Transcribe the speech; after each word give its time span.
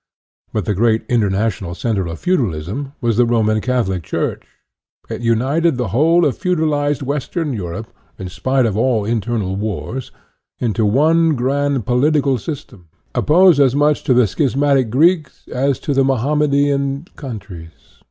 But 0.51 0.65
the 0.65 0.73
great 0.73 1.05
international 1.09 1.75
center 1.75 2.07
of 2.07 2.17
feudalism 2.17 2.93
was 3.01 3.17
the 3.17 3.25
Roman 3.27 3.61
Catholic 3.61 4.01
Church. 4.01 4.43
It 5.11 5.21
united 5.21 5.77
the 5.77 5.89
whole 5.89 6.25
of 6.25 6.35
feudalized 6.39 7.03
Western 7.03 7.53
Europe, 7.53 7.85
in 8.17 8.27
spite 8.27 8.65
of 8.65 8.75
all 8.75 9.05
internal 9.05 9.55
wars, 9.55 10.11
into 10.57 10.87
one 10.87 11.35
grand 11.35 11.85
political 11.85 12.37
sys 12.37 12.65
tem, 12.65 12.87
opposed 13.13 13.59
as 13.59 13.75
much 13.75 14.03
to 14.05 14.15
the 14.15 14.25
schismatic 14.25 14.89
Greeks 14.89 15.47
as 15.51 15.79
to 15.81 15.93
the 15.93 16.03
Mohammedian 16.03 17.05
countries. 17.15 17.99